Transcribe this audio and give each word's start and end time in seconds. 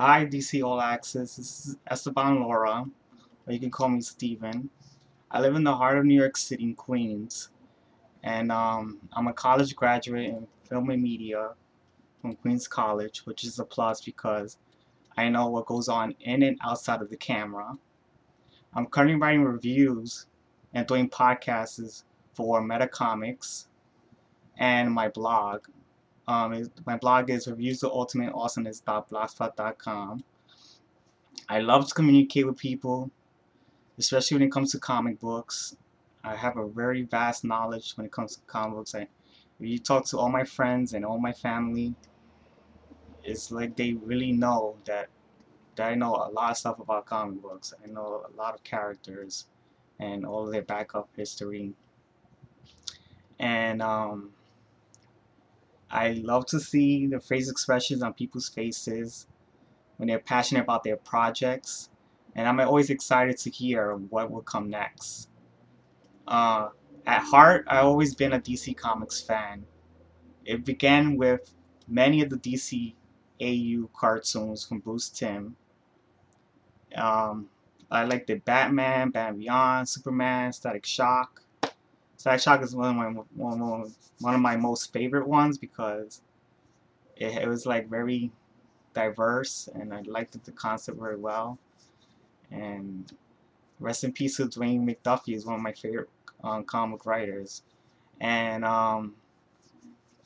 Hi, 0.00 0.24
DC 0.24 0.64
All 0.64 0.80
Access. 0.80 1.34
This 1.34 1.66
is 1.66 1.76
Esteban 1.90 2.38
Laura, 2.38 2.86
or 3.44 3.52
you 3.52 3.58
can 3.58 3.72
call 3.72 3.88
me 3.88 4.00
Steven. 4.00 4.70
I 5.28 5.40
live 5.40 5.56
in 5.56 5.64
the 5.64 5.74
heart 5.74 5.98
of 5.98 6.04
New 6.04 6.14
York 6.14 6.36
City, 6.36 6.62
in 6.62 6.76
Queens, 6.76 7.50
and 8.22 8.52
um, 8.52 9.00
I'm 9.12 9.26
a 9.26 9.32
college 9.32 9.74
graduate 9.74 10.26
in 10.26 10.46
film 10.68 10.90
and 10.90 11.02
media 11.02 11.50
from 12.22 12.36
Queens 12.36 12.68
College, 12.68 13.22
which 13.26 13.42
is 13.42 13.58
a 13.58 13.64
plus 13.64 14.00
because 14.00 14.56
I 15.16 15.30
know 15.30 15.48
what 15.48 15.66
goes 15.66 15.88
on 15.88 16.14
in 16.20 16.44
and 16.44 16.58
outside 16.62 17.02
of 17.02 17.10
the 17.10 17.16
camera. 17.16 17.76
I'm 18.74 18.86
currently 18.86 19.16
writing 19.16 19.42
reviews 19.42 20.26
and 20.74 20.86
doing 20.86 21.10
podcasts 21.10 22.04
for 22.34 22.62
Meta 22.62 22.86
Comics 22.86 23.66
and 24.58 24.92
my 24.92 25.08
blog. 25.08 25.62
Um, 26.28 26.70
my 26.84 26.96
blog 26.98 27.30
is 27.30 27.46
reviewsofultimateawesomeness.blogspot.com. 27.46 30.24
I 31.48 31.60
love 31.60 31.88
to 31.88 31.94
communicate 31.94 32.46
with 32.46 32.58
people, 32.58 33.10
especially 33.96 34.34
when 34.34 34.42
it 34.42 34.52
comes 34.52 34.72
to 34.72 34.78
comic 34.78 35.18
books. 35.18 35.74
I 36.22 36.36
have 36.36 36.58
a 36.58 36.68
very 36.68 37.00
vast 37.02 37.44
knowledge 37.44 37.96
when 37.96 38.04
it 38.04 38.12
comes 38.12 38.36
to 38.36 38.42
comic 38.42 38.76
books. 38.76 38.94
I, 38.94 39.08
when 39.56 39.70
you 39.70 39.78
talk 39.78 40.04
to 40.08 40.18
all 40.18 40.28
my 40.28 40.44
friends 40.44 40.92
and 40.92 41.02
all 41.02 41.18
my 41.18 41.32
family, 41.32 41.94
it's 43.24 43.50
like 43.50 43.74
they 43.76 43.94
really 43.94 44.32
know 44.32 44.76
that, 44.84 45.08
that 45.76 45.90
I 45.90 45.94
know 45.94 46.14
a 46.14 46.28
lot 46.30 46.50
of 46.50 46.58
stuff 46.58 46.78
about 46.78 47.06
comic 47.06 47.40
books. 47.40 47.72
I 47.82 47.86
know 47.90 48.26
a 48.30 48.32
lot 48.36 48.52
of 48.52 48.62
characters 48.64 49.46
and 49.98 50.26
all 50.26 50.44
their 50.44 50.60
backup 50.60 51.08
history. 51.16 51.72
And 53.38 53.80
um, 53.80 54.34
I 55.90 56.12
love 56.12 56.46
to 56.46 56.60
see 56.60 57.06
the 57.06 57.20
face 57.20 57.50
expressions 57.50 58.02
on 58.02 58.12
people's 58.14 58.48
faces 58.48 59.26
when 59.96 60.08
they're 60.08 60.18
passionate 60.18 60.62
about 60.62 60.84
their 60.84 60.96
projects, 60.96 61.90
and 62.34 62.46
I'm 62.46 62.60
always 62.60 62.90
excited 62.90 63.38
to 63.38 63.50
hear 63.50 63.94
what 63.94 64.30
will 64.30 64.42
come 64.42 64.70
next. 64.70 65.28
Uh, 66.26 66.68
at 67.06 67.22
heart, 67.22 67.64
I've 67.68 67.84
always 67.84 68.14
been 68.14 68.34
a 68.34 68.40
DC 68.40 68.76
Comics 68.76 69.20
fan. 69.20 69.64
It 70.44 70.64
began 70.64 71.16
with 71.16 71.54
many 71.88 72.22
of 72.22 72.30
the 72.30 72.36
DC 72.36 72.94
AU 73.40 73.88
cartoons 73.98 74.64
from 74.64 74.80
Bruce 74.80 75.08
Timm. 75.08 75.56
Um, 76.94 77.48
I 77.90 78.04
like 78.04 78.26
the 78.26 78.34
Batman, 78.34 79.10
Batman 79.10 79.38
Beyond, 79.40 79.88
Superman, 79.88 80.52
Static 80.52 80.84
Shock, 80.84 81.42
Static 82.18 82.40
Shock 82.40 82.62
is 82.62 82.74
one 82.74 82.88
of 82.88 82.96
my 82.96 83.06
one, 83.36 83.92
one 84.18 84.34
of 84.34 84.40
my 84.40 84.56
most 84.56 84.92
favorite 84.92 85.28
ones 85.28 85.56
because 85.56 86.20
it, 87.16 87.42
it 87.42 87.48
was 87.48 87.64
like 87.64 87.88
very 87.88 88.32
diverse 88.92 89.68
and 89.72 89.94
I 89.94 90.02
liked 90.02 90.44
the 90.44 90.50
concept 90.50 90.98
very 90.98 91.16
well. 91.16 91.58
And 92.50 93.10
rest 93.78 94.02
in 94.02 94.12
peace 94.12 94.36
to 94.38 94.46
Dwayne 94.46 94.84
McDuffie 94.84 95.36
is 95.36 95.46
one 95.46 95.54
of 95.54 95.60
my 95.60 95.72
favorite 95.72 96.08
um, 96.42 96.64
comic 96.64 97.06
writers. 97.06 97.62
And 98.20 98.64
um, 98.64 99.14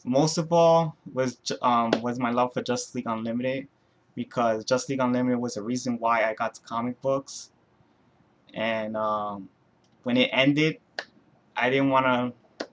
most 0.02 0.38
of 0.38 0.50
all 0.50 0.96
was 1.12 1.36
um, 1.60 1.90
was 2.00 2.18
my 2.18 2.30
love 2.30 2.54
for 2.54 2.62
Justice 2.62 2.94
League 2.94 3.06
Unlimited 3.06 3.68
because 4.14 4.64
Justice 4.64 4.88
League 4.88 5.00
Unlimited 5.00 5.38
was 5.38 5.54
the 5.54 5.62
reason 5.62 5.98
why 5.98 6.24
I 6.24 6.32
got 6.32 6.54
to 6.54 6.62
comic 6.62 7.02
books. 7.02 7.50
And 8.54 8.96
um, 8.96 9.50
when 10.04 10.16
it 10.16 10.30
ended, 10.32 10.78
I 11.56 11.70
didn't 11.70 11.90
want 11.90 12.06
to 12.06 12.66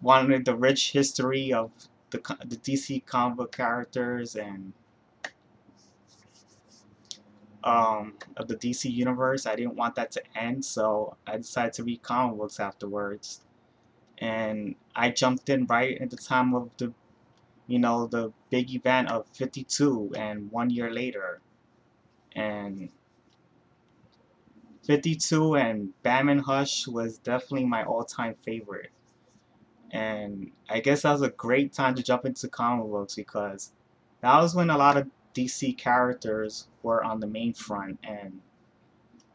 wanted 0.00 0.44
the 0.44 0.56
rich 0.56 0.92
history 0.92 1.52
of 1.52 1.70
the 2.10 2.18
the 2.44 2.56
DC 2.56 3.04
comic 3.06 3.52
characters 3.52 4.34
and 4.36 4.72
um, 7.64 8.14
of 8.36 8.48
the 8.48 8.56
DC 8.56 8.92
universe. 8.92 9.46
I 9.46 9.56
didn't 9.56 9.76
want 9.76 9.94
that 9.96 10.10
to 10.12 10.22
end, 10.36 10.64
so 10.64 11.16
I 11.26 11.36
decided 11.36 11.72
to 11.74 11.84
read 11.84 12.02
comic 12.02 12.38
books 12.38 12.60
afterwards. 12.60 13.42
And 14.18 14.76
I 14.94 15.10
jumped 15.10 15.48
in 15.48 15.66
right 15.66 16.00
at 16.00 16.10
the 16.10 16.16
time 16.16 16.54
of 16.54 16.70
the, 16.76 16.92
you 17.66 17.78
know, 17.78 18.06
the 18.06 18.32
big 18.50 18.72
event 18.74 19.10
of 19.10 19.26
52 19.28 20.12
and 20.16 20.50
one 20.50 20.70
year 20.70 20.90
later. 20.90 21.40
And 22.34 22.90
52 24.84 25.56
and 25.56 25.92
Batman 26.02 26.40
Hush 26.40 26.86
was 26.86 27.18
definitely 27.18 27.66
my 27.66 27.84
all-time 27.84 28.34
favorite. 28.44 28.90
And 29.90 30.50
I 30.68 30.80
guess 30.80 31.02
that 31.02 31.12
was 31.12 31.22
a 31.22 31.30
great 31.30 31.72
time 31.72 31.94
to 31.94 32.02
jump 32.02 32.24
into 32.24 32.48
comic 32.48 32.90
books 32.90 33.14
because 33.14 33.72
that 34.20 34.40
was 34.40 34.54
when 34.54 34.70
a 34.70 34.78
lot 34.78 34.96
of 34.96 35.08
DC 35.34 35.76
characters 35.76 36.68
were 36.82 37.04
on 37.04 37.20
the 37.20 37.26
main 37.26 37.54
front 37.54 37.98
and 38.02 38.40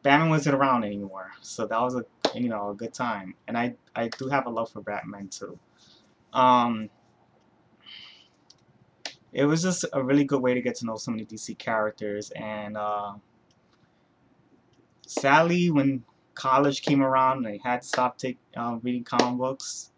Batman 0.03 0.29
wasn't 0.29 0.55
around 0.55 0.83
anymore. 0.83 1.31
So 1.41 1.67
that 1.67 1.79
was 1.79 1.95
a 1.95 2.05
you 2.35 2.49
know 2.49 2.69
a 2.71 2.75
good 2.75 2.93
time. 2.93 3.35
And 3.47 3.57
I 3.57 3.75
I 3.95 4.09
do 4.09 4.29
have 4.29 4.45
a 4.45 4.49
love 4.49 4.71
for 4.71 4.81
Batman 4.81 5.29
too. 5.29 5.57
Um 6.33 6.89
it 9.33 9.45
was 9.45 9.61
just 9.61 9.85
a 9.93 10.01
really 10.03 10.23
good 10.23 10.41
way 10.41 10.53
to 10.53 10.61
get 10.61 10.75
to 10.75 10.85
know 10.85 10.95
so 10.95 11.11
many 11.11 11.25
DC 11.25 11.57
characters 11.57 12.31
and 12.31 12.77
uh 12.77 13.13
sadly, 15.07 15.71
when 15.71 16.03
college 16.35 16.81
came 16.83 17.01
around, 17.01 17.47
I 17.47 17.59
had 17.63 17.81
to 17.81 17.87
stop 17.87 18.17
take, 18.17 18.37
uh, 18.55 18.77
reading 18.83 19.03
comic 19.03 19.39
books. 19.39 19.91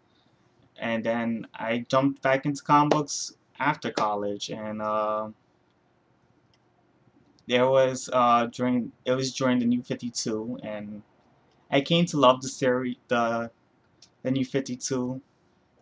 And 0.78 1.04
then 1.04 1.46
I 1.54 1.86
jumped 1.88 2.22
back 2.22 2.46
into 2.46 2.62
comic 2.62 2.90
books 2.92 3.34
after 3.58 3.90
college. 3.92 4.50
And 4.50 4.80
uh, 4.80 5.30
there 7.46 7.68
was 7.68 8.08
uh, 8.12 8.46
during 8.46 8.92
it 9.04 9.12
was 9.12 9.34
during 9.34 9.58
the 9.58 9.66
New 9.66 9.82
52, 9.82 10.60
and 10.62 11.02
I 11.70 11.80
came 11.82 12.06
to 12.06 12.18
love 12.18 12.42
the 12.42 12.48
series, 12.48 12.96
the 13.08 13.50
the 14.22 14.30
New 14.30 14.44
52, 14.44 15.20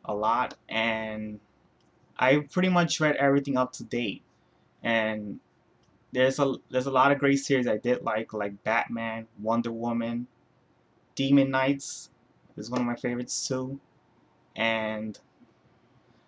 a 0.04 0.14
lot. 0.14 0.54
And 0.68 1.40
I 2.18 2.38
pretty 2.38 2.68
much 2.70 3.00
read 3.00 3.16
everything 3.16 3.56
up 3.56 3.72
to 3.74 3.84
date. 3.84 4.22
And 4.82 5.40
there's 6.12 6.38
a 6.38 6.54
there's 6.70 6.86
a 6.86 6.90
lot 6.90 7.12
of 7.12 7.18
great 7.18 7.38
series 7.38 7.66
I 7.66 7.76
did 7.76 8.02
like 8.02 8.32
like 8.32 8.62
Batman, 8.64 9.26
Wonder 9.40 9.72
Woman, 9.72 10.26
Demon 11.14 11.50
Knights 11.50 12.10
is 12.56 12.70
one 12.70 12.80
of 12.80 12.86
my 12.86 12.96
favorites 12.96 13.46
too, 13.46 13.80
and 14.56 15.18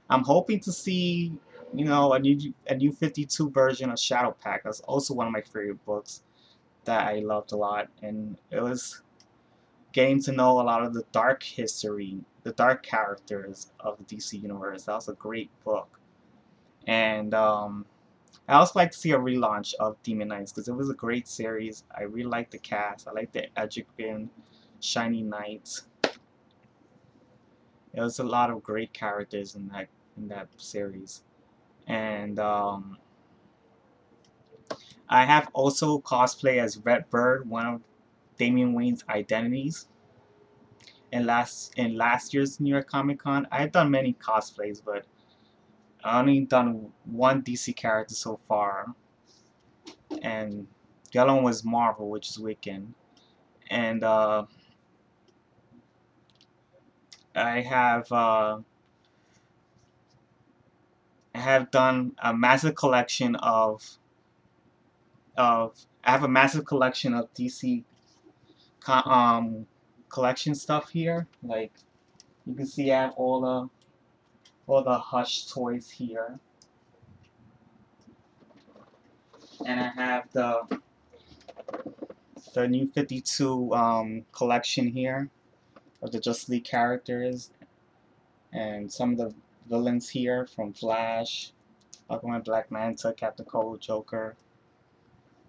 I'm 0.09 0.25
hoping 0.25 0.61
to 0.61 0.73
see 0.73 1.33
you 1.75 1.85
know 1.85 2.13
a 2.13 2.19
new 2.19 2.53
a 2.67 2.75
new 2.75 2.93
52 2.93 3.51
version 3.51 3.91
of 3.91 3.97
Shadowpact. 3.97 4.63
That's 4.65 4.81
also 4.81 5.15
one 5.15 5.27
of 5.27 5.33
my 5.33 5.43
favorite 5.43 5.85
books 5.85 6.23
that 6.85 7.07
I 7.07 7.21
loved 7.21 7.53
a 7.53 7.57
lot, 7.57 7.89
and 8.03 8.37
it 8.51 8.63
was 8.63 9.03
getting 9.93 10.23
to 10.23 10.33
know 10.33 10.61
a 10.61 10.63
lot 10.63 10.85
of 10.85 10.95
the 10.95 11.05
dark 11.13 11.43
history, 11.43 12.19
the 12.43 12.53
dark 12.53 12.83
characters 12.83 13.73
of 13.81 13.99
the 13.99 14.05
DC 14.05 14.41
universe. 14.41 14.85
That 14.85 14.95
was 14.95 15.09
a 15.09 15.15
great 15.15 15.51
book, 15.65 16.01
and 16.87 17.33
um, 17.35 17.87
I 18.49 18.55
also 18.55 18.79
like 18.79 18.91
to 18.93 18.99
see 18.99 19.13
a 19.13 19.19
relaunch 19.19 19.75
of 19.75 20.03
Demon 20.03 20.29
Knights 20.29 20.53
because 20.53 20.69
it 20.69 20.75
was 20.75 20.91
a 20.91 20.95
great 20.95 21.29
series. 21.29 21.85
I 21.97 22.03
really 22.03 22.29
like 22.29 22.51
the 22.51 22.59
cast. 22.59 23.07
I 23.07 23.13
like 23.13 23.33
the 23.33 23.47
Etrigan 23.57 24.29
Shining 24.81 25.29
Knights. 25.29 25.87
There 27.95 28.05
was 28.05 28.19
a 28.19 28.25
lot 28.25 28.51
of 28.51 28.63
great 28.63 28.93
characters 28.93 29.55
in 29.55 29.69
that 29.69 29.89
in 30.17 30.29
that 30.29 30.49
series, 30.57 31.23
and 31.87 32.39
um, 32.39 32.99
I 35.09 35.25
have 35.25 35.49
also 35.53 35.99
cosplay 36.01 36.59
as 36.63 36.79
Red 36.79 37.11
Bird, 37.11 37.49
one 37.49 37.67
of 37.67 37.83
Damian 38.39 38.75
Wayne's 38.75 39.05
identities. 39.09 39.89
In 41.13 41.27
last 41.27 41.75
in 41.77 41.97
last 41.97 42.33
year's 42.33 42.61
New 42.61 42.71
York 42.71 42.89
Comic 42.89 43.19
Con, 43.19 43.47
I've 43.51 43.73
done 43.73 43.91
many 43.91 44.15
cosplays, 44.15 44.81
but 44.85 45.05
I 46.03 46.21
only 46.21 46.41
done 46.41 46.93
one 47.05 47.43
DC 47.43 47.77
character 47.77 48.15
so 48.15 48.41
far, 48.49 48.95
and 50.23 50.67
the 51.13 51.19
other 51.19 51.35
one 51.35 51.45
was 51.45 51.65
Marvel, 51.65 52.09
which 52.09 52.31
is 52.31 52.39
Wiccan, 52.39 52.95
and 53.69 54.03
uh, 54.03 54.45
I 57.35 57.61
have 57.61 58.11
uh, 58.11 58.61
I 61.35 61.39
have 61.39 61.71
done 61.71 62.13
a 62.23 62.35
massive 62.35 62.75
collection 62.75 63.37
of 63.37 63.99
of 65.37 65.75
I 66.05 66.11
have 66.11 66.25
a 66.25 66.29
massive 66.29 66.65
collection 66.65 67.15
of 67.15 67.33
DC 67.35 67.85
um 68.89 69.67
collection 70.09 70.55
stuff 70.55 70.91
here. 70.91 71.29
Like 71.43 71.73
you 72.47 72.55
can 72.55 72.67
see 72.67 72.91
I 72.93 73.03
have 73.03 73.13
all 73.17 73.41
the 73.41 73.80
all 74.71 74.83
the 74.83 74.99
Hush 74.99 75.47
toys 75.47 75.91
here. 75.91 76.39
And 79.67 79.81
I 79.81 79.89
have 79.89 80.29
the 80.33 80.81
the 82.55 82.67
new 82.67 82.91
52 82.95 83.75
um, 83.75 84.25
collection 84.33 84.89
here 84.89 85.29
of 86.03 86.11
the 86.11 86.19
Just 86.19 86.49
League 86.49 86.65
characters 86.65 87.51
and 88.53 88.91
some 88.91 89.13
of 89.13 89.19
the 89.19 89.35
villains 89.69 90.09
here 90.09 90.47
from 90.47 90.73
Flash, 90.73 91.53
Aquaman, 92.11 92.45
Black 92.45 92.71
Manta, 92.71 93.13
Captain 93.13 93.45
Cold, 93.45 93.81
Joker, 93.81 94.35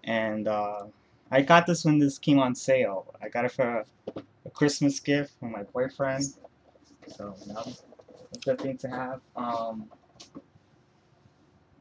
and 0.04 0.46
uh, 0.46 0.84
I 1.30 1.42
got 1.42 1.66
this 1.66 1.84
when 1.84 1.98
this 1.98 2.18
came 2.18 2.38
on 2.38 2.54
sale. 2.54 3.12
I 3.20 3.28
got 3.28 3.46
it 3.46 3.52
for 3.52 3.64
a, 3.64 3.84
a 4.44 4.50
Christmas 4.50 5.00
gift 5.00 5.32
from 5.40 5.52
my 5.52 5.62
boyfriend, 5.64 6.24
so 7.08 7.34
that 7.46 7.82
was 8.32 8.42
a 8.42 8.50
good 8.50 8.60
thing 8.60 8.76
to 8.78 8.88
have. 8.88 9.20
Um, 9.36 9.90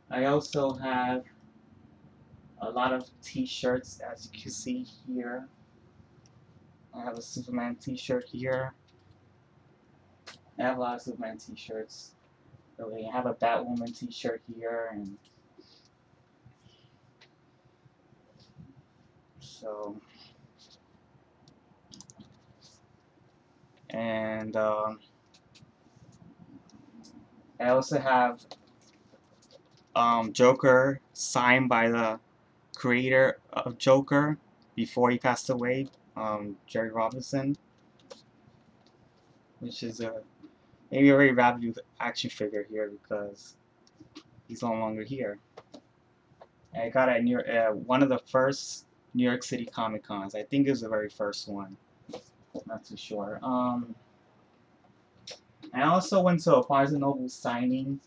I 0.10 0.26
also 0.26 0.74
have 0.74 1.24
a 2.62 2.70
lot 2.70 2.94
of 2.94 3.10
t-shirts 3.22 4.02
as 4.02 4.30
you 4.32 4.42
can 4.42 4.52
see 4.52 4.86
here. 5.08 5.48
I 6.94 7.04
have 7.04 7.18
a 7.18 7.22
Superman 7.22 7.76
t-shirt 7.76 8.26
here. 8.32 8.74
I 10.60 10.64
have 10.64 10.78
a 10.78 10.82
lot 10.82 10.96
of 10.96 11.02
Superman 11.02 11.38
t-shirts. 11.38 12.12
Really, 12.78 13.08
I 13.08 13.16
have 13.16 13.26
a 13.26 13.34
Batwoman 13.34 13.98
t-shirt 13.98 14.42
here 14.54 14.90
and 14.92 15.18
so 19.40 19.96
and 23.92 24.56
um, 24.56 25.00
I 27.62 27.70
also 27.70 28.00
have 28.00 28.44
um, 29.96 30.34
Joker 30.34 31.00
signed 31.14 31.70
by 31.70 31.90
the 31.90 32.20
creator 32.76 33.40
of 33.54 33.78
Joker 33.78 34.40
before 34.76 35.12
he 35.12 35.20
passed 35.20 35.52
away, 35.52 35.88
um, 36.16 36.58
Jerry 36.66 36.90
Robinson, 36.90 37.56
which 39.60 39.84
is 39.84 40.00
a 40.00 40.24
maybe 40.90 41.10
a 41.10 41.16
very 41.16 41.34
valued 41.34 41.78
action 42.00 42.32
figure 42.32 42.66
here 42.68 42.90
because 42.90 43.56
he's 44.48 44.64
no 44.64 44.72
longer 44.72 45.04
here. 45.04 45.38
I 46.76 46.90
got 46.90 47.10
it 47.10 47.24
near 47.24 47.70
uh, 47.70 47.76
one 47.76 48.02
of 48.02 48.10
the 48.10 48.20
first 48.32 48.88
New 49.14 49.24
York 49.24 49.44
City 49.44 49.66
Comic 49.66 50.04
Cons. 50.04 50.34
I 50.34 50.42
think 50.42 50.66
it 50.66 50.72
was 50.72 50.82
the 50.82 50.90
very 50.90 51.10
first 51.10 51.48
one. 51.48 51.78
Not 52.66 52.86
too 52.86 52.98
sure. 52.98 53.40
Um, 53.44 53.96
I 55.74 55.84
also 55.84 56.22
went 56.22 56.42
to 56.44 56.56
a 56.56 56.66
Barnes 56.66 56.92
& 56.92 56.94
Noble 56.94 57.30
signing 57.30 58.00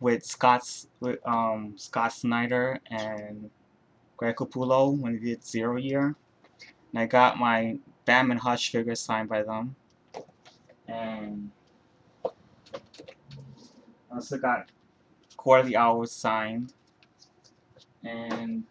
with 0.00 0.24
Scott's 0.24 0.88
with 1.00 1.24
um 1.26 1.74
Scott 1.76 2.12
Snyder 2.12 2.80
and 2.90 3.50
Greg 4.16 4.36
Capullo 4.36 4.98
when 4.98 5.14
they 5.14 5.30
did 5.30 5.44
Zero 5.44 5.76
Year. 5.76 6.16
And 6.92 7.00
I 7.00 7.06
got 7.06 7.38
my 7.38 7.78
Batman 8.04 8.38
Hush 8.38 8.72
figure 8.72 8.96
signed 8.96 9.28
by 9.28 9.42
them. 9.42 9.76
And 10.88 11.50
I 12.24 12.30
also 14.16 14.38
got 14.38 14.70
the 15.44 15.76
Owls 15.76 16.12
signed. 16.12 16.72
And 18.04 18.64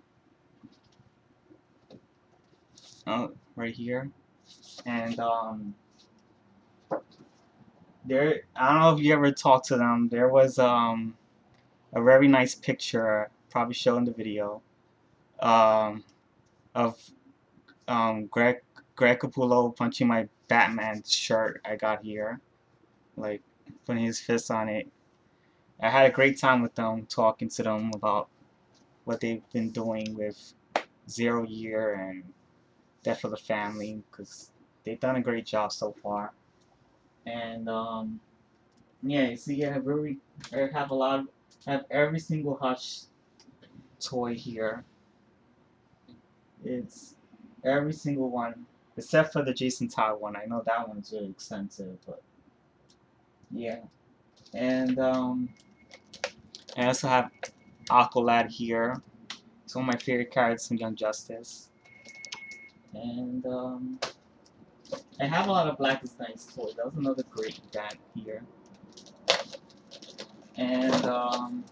oh, 3.08 3.32
right 3.56 3.74
here. 3.74 4.10
And 4.86 5.20
um 5.20 5.76
there 8.06 8.42
I 8.56 8.72
don't 8.72 8.82
know 8.82 8.96
if 8.96 9.00
you 9.04 9.14
ever 9.14 9.32
talked 9.32 9.68
to 9.68 9.78
them. 9.78 10.10
There 10.10 10.30
was 10.30 10.60
um 10.60 11.16
a 11.94 12.02
very 12.02 12.28
nice 12.28 12.56
picture, 12.56 13.30
probably 13.50 13.74
showing 13.74 14.06
the 14.06 14.12
video, 14.12 14.62
um, 15.40 16.04
of 16.74 16.98
um, 17.88 18.28
Greg 18.28 18.62
Greg 18.96 19.20
Capullo 19.20 19.76
punching 19.76 20.08
my 20.08 20.28
Batman 20.48 21.04
shirt 21.06 21.62
I 21.66 21.76
got 21.76 22.04
here, 22.04 22.40
like 23.18 23.42
putting 23.86 24.06
his 24.06 24.20
fist 24.20 24.52
on 24.52 24.70
it. 24.70 24.88
I 25.82 25.90
had 25.90 26.06
a 26.06 26.14
great 26.14 26.40
time 26.40 26.62
with 26.62 26.76
them, 26.76 27.08
talking 27.08 27.50
to 27.50 27.64
them 27.64 27.92
about 27.96 28.30
what 29.06 29.20
they've 29.20 29.42
been 29.52 29.72
doing 29.72 30.16
with 30.16 30.54
Zero 31.10 31.44
Year 31.44 31.94
and 31.94 32.24
Death 33.04 33.24
of 33.24 33.32
the 33.32 33.38
Family, 33.38 34.04
because 34.12 34.52
they've 34.84 35.00
done 35.00 35.16
a 35.16 35.22
great 35.22 35.46
job 35.46 35.72
so 35.72 35.96
far. 36.04 36.34
And 37.26 37.70
um, 37.70 38.20
yeah, 39.04 39.30
you 39.30 39.38
see, 39.38 39.66
I 39.66 39.74
have 39.74 39.84
very, 39.84 40.18
I 40.54 40.70
have 40.74 40.92
a 40.92 40.96
lot 40.96 41.20
of 41.20 41.28
have 41.66 41.86
every 41.92 42.20
single 42.20 42.56
Hush 42.56 43.02
toy 44.00 44.34
here. 44.34 44.84
It's 46.64 47.16
every 47.64 47.94
single 47.94 48.30
one, 48.30 48.66
except 48.98 49.34
for 49.34 49.44
the 49.44 49.54
Jason 49.54 49.88
Todd 49.88 50.20
one. 50.20 50.36
I 50.36 50.46
know 50.46 50.64
that 50.66 50.88
one's 50.88 51.12
really 51.12 51.30
expensive, 51.30 51.98
but 52.06 52.22
yeah. 53.52 53.80
And 54.54 55.00
um, 55.00 55.50
I 56.78 56.86
also 56.86 57.08
have 57.08 57.32
Aqualad 57.90 58.50
here. 58.50 59.02
It's 59.64 59.76
one 59.76 59.88
of 59.88 59.94
my 59.94 60.00
favorite 60.00 60.34
cards 60.34 60.68
from 60.68 60.78
Young 60.78 60.96
Justice. 60.96 61.70
And 62.94 63.46
um, 63.46 64.00
I 65.20 65.26
have 65.26 65.48
a 65.48 65.52
lot 65.52 65.68
of 65.68 65.78
Blackest 65.78 66.20
Nights 66.20 66.46
toys. 66.54 66.74
That 66.76 66.86
was 66.86 66.96
another 66.96 67.24
great 67.32 67.60
bat 67.72 67.96
here 68.16 68.44
and 70.62 71.06
um, 71.06 71.64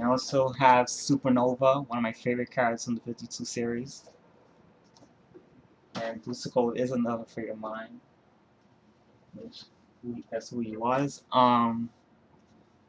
I 0.00 0.04
also 0.04 0.50
have 0.50 0.86
Supernova, 0.86 1.88
one 1.88 1.98
of 1.98 2.02
my 2.02 2.12
favorite 2.12 2.50
characters 2.50 2.88
in 2.88 2.94
the 2.94 3.00
52 3.00 3.44
series. 3.44 4.04
And 6.02 6.22
Booster 6.22 6.50
is 6.74 6.90
another 6.90 7.24
favorite 7.24 7.52
of 7.52 7.60
mine. 7.60 8.00
Which 9.34 9.62
that's 10.30 10.50
who 10.50 10.60
he 10.60 10.76
was. 10.76 11.22
Um, 11.32 11.88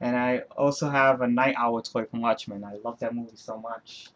and 0.01 0.15
I 0.15 0.39
also 0.57 0.89
have 0.89 1.21
a 1.21 1.27
Nite 1.27 1.55
Owl 1.57 1.81
toy 1.81 2.05
from 2.05 2.21
Watchmen. 2.21 2.63
I 2.63 2.77
love 2.83 2.99
that 2.99 3.15
movie 3.15 3.35
so 3.35 3.57
much. 3.57 4.07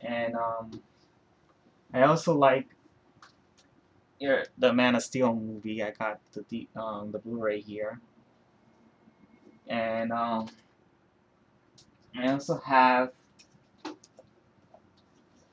And 0.00 0.34
um, 0.34 0.82
I 1.92 2.02
also 2.02 2.36
like 2.36 2.66
the 4.58 4.72
Man 4.72 4.94
of 4.94 5.02
Steel 5.02 5.34
movie. 5.34 5.82
I 5.82 5.90
got 5.90 6.20
the 6.48 6.68
um, 6.76 7.10
the 7.12 7.18
Blu-ray 7.18 7.60
here, 7.60 8.00
and 9.66 10.12
um, 10.12 10.48
I 12.18 12.28
also 12.32 12.58
have 12.58 13.10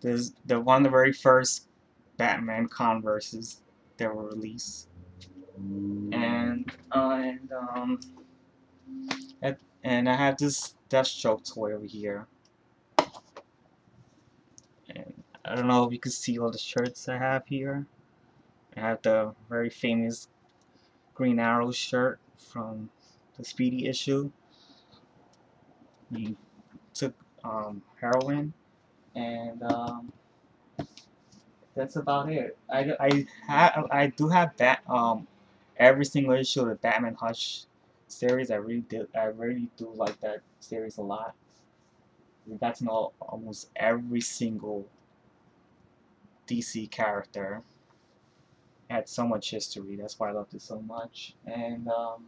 this 0.02 0.34
the 0.46 0.60
one 0.60 0.78
of 0.78 0.84
the 0.84 0.90
very 0.90 1.14
first 1.14 1.68
Batman 2.18 2.68
Converses 2.68 3.62
that 3.98 4.14
were 4.14 4.28
released, 4.28 4.88
and 6.12 6.72
uh, 6.92 7.22
and 7.24 7.52
um, 7.52 8.00
and 9.84 10.10
I 10.10 10.16
have 10.16 10.38
this 10.38 10.76
Deathstroke 10.90 11.54
toy 11.54 11.74
over 11.74 11.86
here. 11.86 12.28
And 14.90 15.24
I 15.44 15.56
don't 15.56 15.68
know 15.68 15.86
if 15.86 15.92
you 15.92 16.00
can 16.00 16.12
see 16.12 16.40
all 16.40 16.52
the 16.52 16.58
shirts 16.58 17.10
I 17.10 17.18
have 17.18 17.44
here. 17.48 17.86
I 18.78 18.80
have 18.80 19.02
the 19.02 19.34
very 19.50 19.70
famous 19.70 20.30
Green 21.14 21.40
Arrow 21.40 21.72
shirt 21.72 22.20
from 22.38 22.90
the 23.38 23.44
Speedy 23.44 23.88
issue. 23.88 24.32
He 26.16 26.38
took 26.94 27.14
um, 27.44 27.82
heroin, 28.00 28.54
and 29.16 29.62
um, 29.64 30.14
that's 31.76 31.96
about 31.96 32.32
it. 32.32 32.58
I, 32.72 32.94
I, 33.00 33.26
ha 33.48 33.84
I 33.92 34.08
do 34.08 34.30
have 34.30 34.56
bat 34.58 34.82
um, 34.88 35.28
every 35.78 36.06
single 36.06 36.34
issue 36.34 36.62
of 36.62 36.82
Batman 36.82 37.16
Hush 37.20 37.66
series. 38.14 38.52
I 38.52 38.56
really 38.56 38.82
did. 38.82 39.08
I 39.16 39.26
really 39.26 39.70
do 39.78 39.92
like 39.94 40.20
that 40.22 40.42
series 40.60 40.98
a 40.98 41.02
lot. 41.02 41.36
To 42.48 42.84
know 42.84 43.14
almost 43.22 43.70
every 43.76 44.20
single 44.20 44.88
DC 46.48 46.90
character 46.92 47.64
had 48.90 49.08
so 49.08 49.28
much 49.28 49.52
history. 49.52 49.96
That's 49.96 50.20
why 50.20 50.30
I 50.30 50.32
loved 50.34 50.54
it 50.54 50.62
so 50.62 50.82
much. 50.82 51.36
And 51.46 51.88
um, 51.88 52.26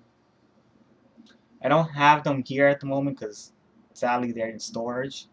I 1.62 1.68
don't 1.68 1.90
have 1.90 2.24
them 2.24 2.44
here 2.44 2.68
at 2.68 2.80
the 2.80 2.86
moment 2.86 3.20
because 3.20 3.52
sadly 3.94 4.32
they're 4.32 4.50
in 4.50 4.60
storage, 4.60 5.28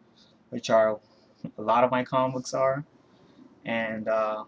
which 0.51 0.71
are 0.71 0.99
a 1.59 1.63
lot 1.63 1.85
of 1.85 1.91
my 1.91 2.05
comic 2.05 2.35
books 2.35 2.55
are. 2.55 2.85
And 3.65 4.09
uh, 4.09 4.45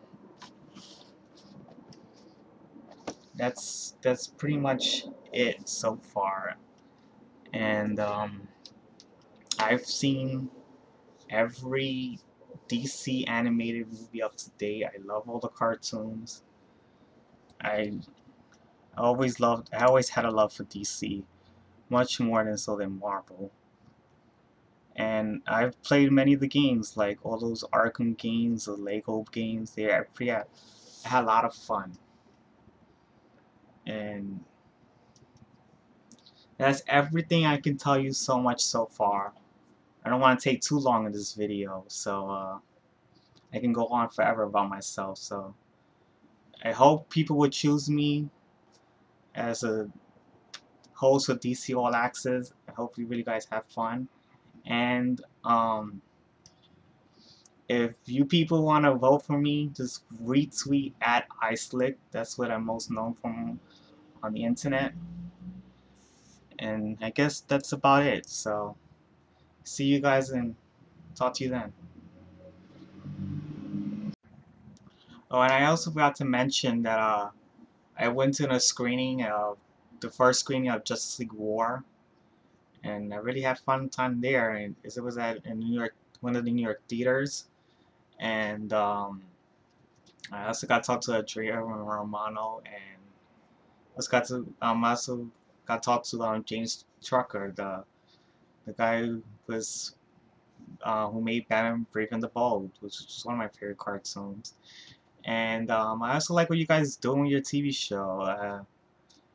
that's 3.37 3.97
that's 4.03 4.26
pretty 4.26 4.57
much 4.57 5.07
it 5.33 5.69
so 5.69 5.97
far. 5.97 6.57
And 7.53 8.00
um, 8.00 8.49
I've 9.59 9.87
seen 9.87 10.50
every 11.31 12.19
DC 12.69 13.29
animated 13.29 13.88
movie 13.93 14.23
up 14.23 14.37
to 14.37 14.50
date. 14.59 14.85
I 14.85 14.99
love 15.05 15.29
all 15.29 15.38
the 15.38 15.49
cartoons. 15.49 16.43
I 17.61 17.93
always 18.97 19.41
loved, 19.41 19.71
I 19.73 19.85
always 19.85 20.11
had 20.11 20.25
a 20.25 20.31
love 20.31 20.53
for 20.53 20.64
DC, 20.64 21.25
much 21.88 22.21
more 22.21 22.45
than 22.45 22.59
so 22.59 22.76
than 22.76 22.99
Marvel. 22.99 23.50
And 24.97 25.43
I've 25.47 25.81
played 25.83 26.12
many 26.12 26.35
of 26.35 26.41
the 26.41 26.47
games, 26.47 26.97
like 26.97 27.19
all 27.25 27.38
those 27.38 27.64
Arkham 27.73 28.17
games, 28.17 28.67
the 28.67 28.76
Lego 28.76 29.25
games. 29.33 29.75
They 29.75 29.91
are 29.91 30.09
pretty, 30.14 30.33
I 30.33 30.45
had 31.05 31.25
a 31.25 31.26
lot 31.26 31.45
of 31.45 31.55
fun. 31.55 31.99
And 33.87 34.41
That's 36.59 36.83
everything 36.87 37.47
I 37.47 37.59
can 37.59 37.76
tell 37.76 37.99
you 37.99 38.12
so 38.12 38.38
much 38.41 38.62
so 38.62 38.87
far. 38.87 39.33
I 40.05 40.09
don't 40.11 40.21
want 40.21 40.38
to 40.38 40.50
take 40.50 40.61
too 40.61 40.79
long 40.79 41.07
in 41.07 41.12
this 41.12 41.33
video, 41.33 41.85
so 41.88 42.31
uh, 42.31 42.59
I 43.53 43.59
can 43.59 43.73
go 43.73 43.87
on 43.87 44.11
forever 44.11 44.45
about 44.45 44.69
myself. 44.69 45.19
So 45.19 45.55
I 46.64 46.73
hope 46.73 47.11
people 47.11 47.37
would 47.38 47.53
choose 47.53 47.88
me 47.91 48.29
as 49.35 49.64
a 49.64 49.91
host 50.95 51.26
for 51.26 51.35
DC 51.35 51.76
All 51.76 51.95
Access. 51.95 52.53
I 52.69 52.73
hope 52.73 52.99
you 52.99 53.07
really 53.07 53.25
guys 53.25 53.47
have 53.50 53.67
fun. 53.67 54.09
And 54.67 55.21
um, 55.45 56.03
if 57.69 57.95
you 58.07 58.25
people 58.25 58.62
want 58.64 58.85
to 58.85 58.95
vote 58.95 59.25
for 59.25 59.38
me, 59.38 59.71
just 59.75 60.05
retweet 60.23 60.93
at 61.00 61.26
iSlick. 61.43 61.97
That's 62.12 62.38
what 62.38 62.50
I'm 62.50 62.64
most 62.67 62.91
known 62.91 63.14
for 63.14 63.31
on 64.25 64.33
the 64.33 64.43
internet. 64.43 64.93
And 66.59 66.97
I 67.02 67.11
guess 67.11 67.40
that's 67.40 67.73
about 67.73 68.04
it. 68.04 68.28
So 68.28 68.76
see 69.64 69.85
you 69.85 70.00
guys 70.00 70.31
and 70.31 70.57
talk 71.14 71.35
to 71.35 71.45
you 71.45 71.50
then. 71.50 71.73
Oh, 75.31 75.40
and 75.40 75.52
I 75.52 75.66
also 75.66 75.90
forgot 75.90 76.14
to 76.16 76.25
mention 76.25 76.83
that 76.83 76.99
uh, 76.99 77.31
I 77.99 78.09
went 78.09 78.35
to 78.35 78.50
a 78.50 78.61
screening 78.61 79.25
of 79.25 79.59
the 80.00 80.11
first 80.11 80.40
screening 80.40 80.71
of 80.71 80.85
Justice 80.85 81.19
League 81.19 81.33
War, 81.33 81.83
and 82.85 83.12
I 83.12 83.16
really 83.16 83.40
had 83.43 83.59
fun 83.59 83.88
time 83.88 84.21
there. 84.21 84.50
And 84.50 84.76
it 84.85 85.02
was 85.02 85.19
at 85.19 85.45
in 85.45 85.59
New 85.59 85.75
York, 85.75 85.95
one 86.21 86.37
of 86.37 86.45
the 86.45 86.52
New 86.52 86.62
York 86.62 86.83
theaters, 86.88 87.47
and 88.21 88.73
um, 88.73 89.23
I 90.31 90.47
also 90.47 90.66
got 90.66 90.85
to 90.85 90.87
talk 90.87 91.00
to 91.02 91.14
Andrea 91.14 91.61
Romano, 91.61 92.62
and 92.64 93.03
also 93.96 94.10
got 94.10 94.24
to 94.26 94.54
um, 94.62 94.84
I 94.84 94.90
also 94.90 95.30
got 95.66 95.82
to 95.82 95.86
talk 95.86 96.04
to 96.04 96.22
um, 96.22 96.44
James 96.44 96.84
Tucker, 97.02 97.52
the 97.54 97.84
the 98.66 98.72
guy 98.72 99.02
who 99.02 99.22
was 99.46 99.94
uh, 100.82 101.08
who 101.08 101.20
made 101.20 101.48
Batman 101.48 101.86
Brave 101.92 102.08
and 102.12 102.22
the 102.22 102.28
Bold, 102.28 102.70
which 102.80 103.00
is 103.00 103.22
one 103.24 103.34
of 103.34 103.38
my 103.38 103.48
favorite 103.48 103.78
cartoons. 103.78 104.54
And 105.24 105.70
um, 105.70 106.02
I 106.02 106.14
also 106.14 106.34
like 106.34 106.50
what 106.50 106.58
you 106.58 106.66
guys 106.66 106.96
do 106.96 107.14
in 107.14 107.26
your 107.26 107.40
TV 107.40 107.74
show. 107.74 108.20
Uh, 108.20 108.62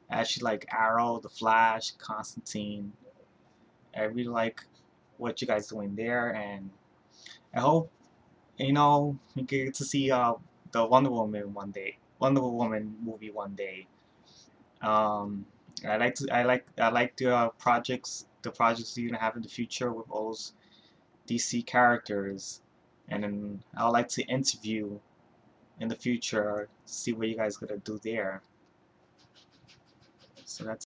I 0.10 0.20
actually 0.20 0.44
like 0.44 0.68
Arrow, 0.72 1.20
The 1.22 1.30
Flash, 1.30 1.92
Constantine. 1.92 2.94
I 3.96 4.04
really 4.04 4.30
like 4.30 4.64
what 5.18 5.42
you 5.42 5.48
guys 5.48 5.68
doing 5.68 5.96
there, 5.96 6.34
and 6.36 6.70
I 7.54 7.60
hope 7.60 7.92
you 8.58 8.74
know 8.74 9.18
we 9.36 9.44
get 9.44 9.74
to 9.76 9.86
see 9.86 10.12
uh, 10.12 10.34
the 10.72 10.86
Wonder 10.86 11.10
Woman 11.10 11.54
one 11.54 11.72
day, 11.72 11.98
Wonder 12.20 12.42
Woman 12.42 12.96
movie 13.02 13.32
one 13.32 13.56
day. 13.56 13.88
Um, 14.82 15.46
I 15.88 15.98
like 15.98 16.16
to, 16.16 16.28
I 16.32 16.44
like, 16.44 16.66
I 16.78 16.90
like 16.90 17.18
the 17.18 17.36
uh, 17.36 17.50
projects, 17.50 18.26
the 18.42 18.52
projects 18.52 18.98
you're 18.98 19.10
gonna 19.10 19.22
have 19.22 19.36
in 19.36 19.42
the 19.42 19.50
future 19.50 19.92
with 19.92 20.06
all 20.10 20.28
those 20.28 20.54
DC 21.28 21.66
characters, 21.66 22.62
and 23.08 23.24
then 23.24 23.64
I 23.76 23.86
would 23.86 23.92
like 23.92 24.10
to 24.10 24.24
interview 24.24 25.00
in 25.80 25.88
the 25.88 25.96
future, 25.96 26.68
see 26.86 27.14
what 27.14 27.28
you 27.28 27.36
guys 27.36 27.58
gonna 27.58 27.78
do 27.78 28.00
there. 28.04 28.42
So 30.46 30.64
that's 30.64 30.78